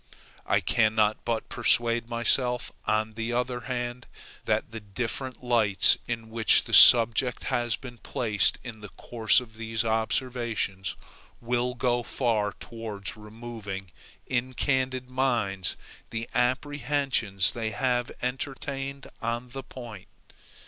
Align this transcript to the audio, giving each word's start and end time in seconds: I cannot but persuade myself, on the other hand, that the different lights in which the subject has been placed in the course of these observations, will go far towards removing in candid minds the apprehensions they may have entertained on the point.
I 0.47 0.61
cannot 0.61 1.23
but 1.25 1.47
persuade 1.47 2.09
myself, 2.09 2.71
on 2.87 3.13
the 3.13 3.33
other 3.33 3.59
hand, 3.69 4.07
that 4.45 4.71
the 4.71 4.79
different 4.79 5.43
lights 5.43 5.95
in 6.07 6.31
which 6.31 6.63
the 6.63 6.73
subject 6.73 7.43
has 7.53 7.75
been 7.75 7.99
placed 7.99 8.57
in 8.63 8.81
the 8.81 8.89
course 8.89 9.39
of 9.39 9.57
these 9.57 9.85
observations, 9.85 10.95
will 11.39 11.75
go 11.75 12.01
far 12.01 12.51
towards 12.53 13.15
removing 13.15 13.91
in 14.25 14.53
candid 14.55 15.07
minds 15.07 15.75
the 16.09 16.27
apprehensions 16.33 17.53
they 17.53 17.69
may 17.69 17.75
have 17.75 18.11
entertained 18.23 19.05
on 19.21 19.49
the 19.49 19.61
point. 19.61 20.07